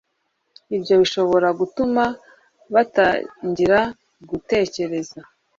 [0.75, 2.03] ibyo bishobora gutuma
[2.73, 3.79] batangira
[4.29, 5.19] gutekereza